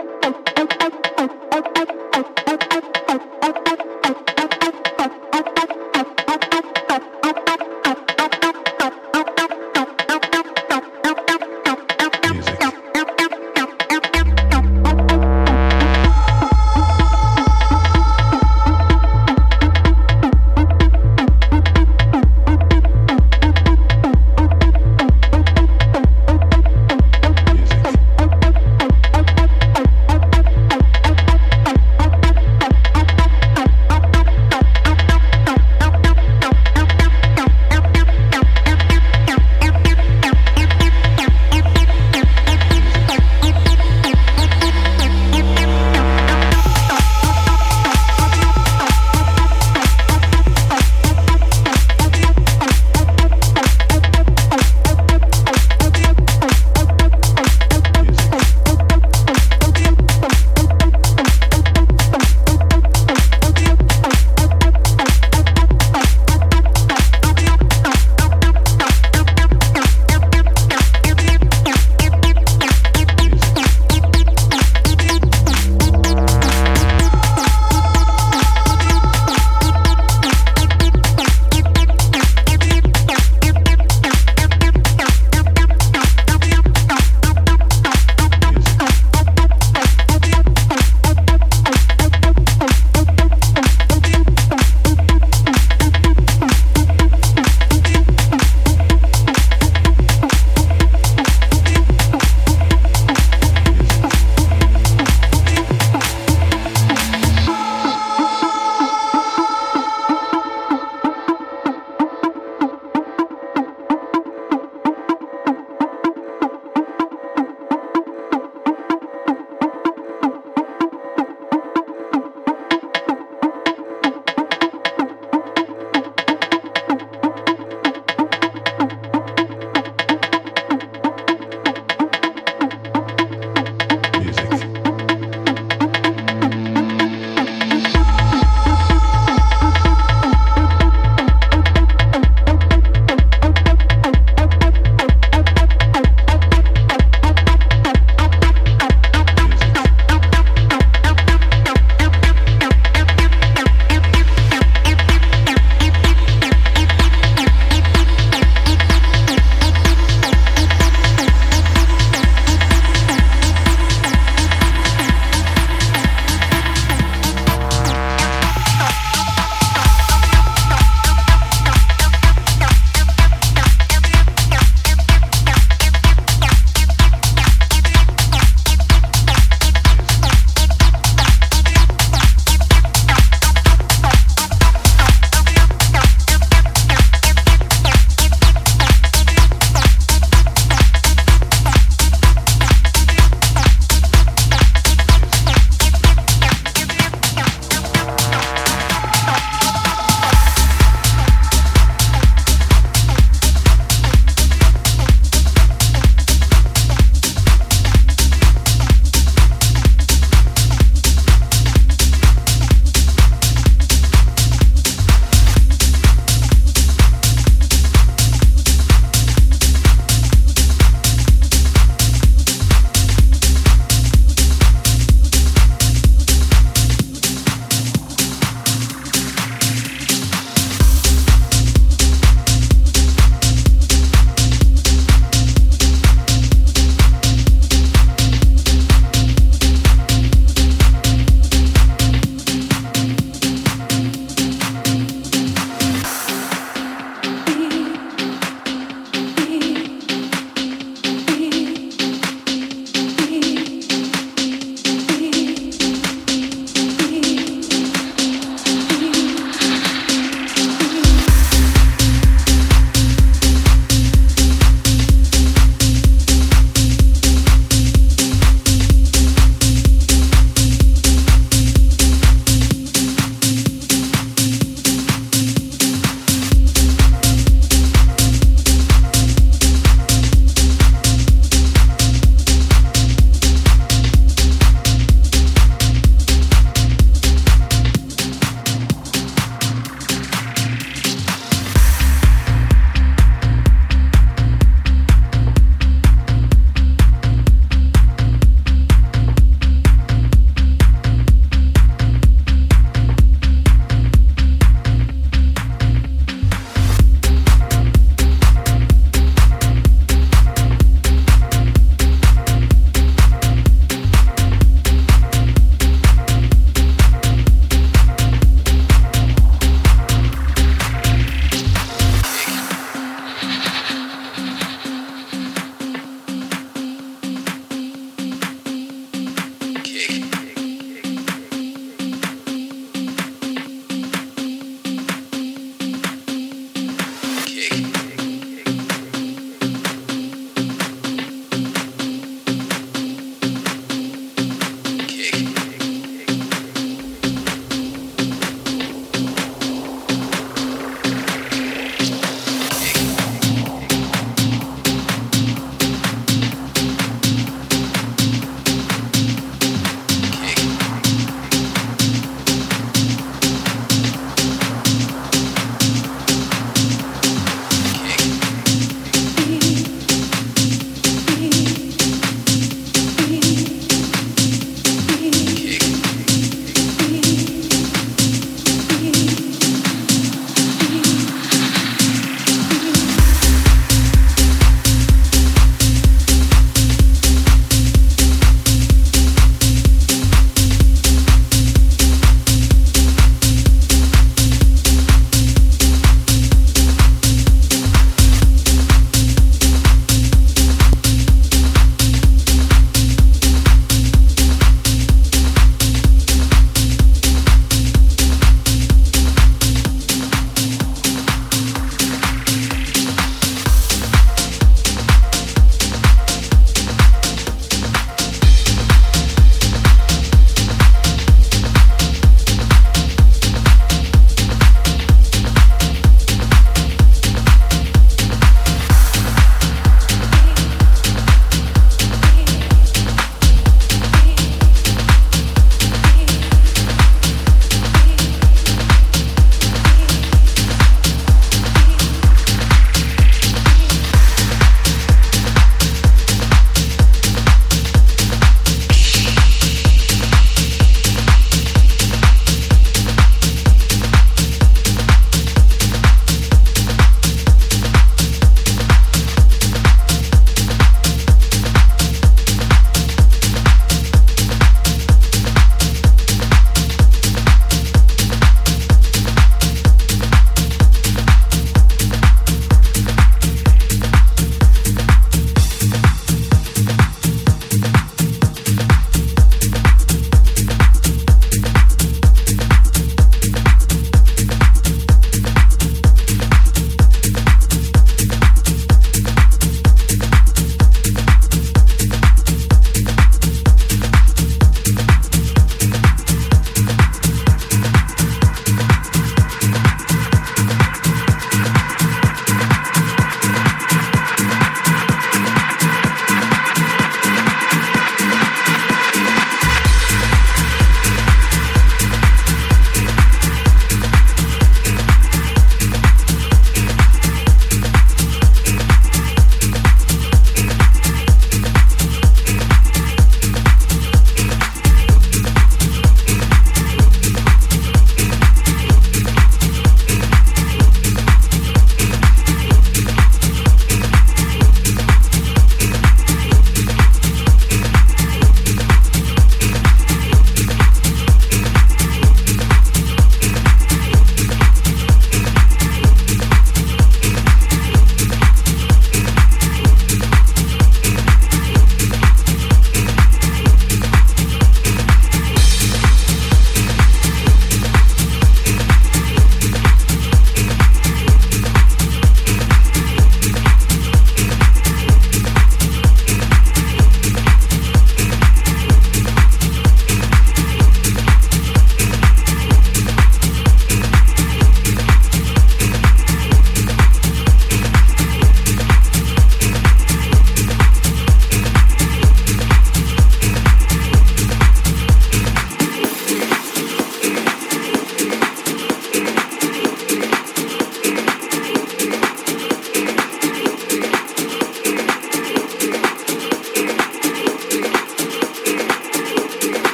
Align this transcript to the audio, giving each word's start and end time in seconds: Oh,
Oh, 0.00 1.96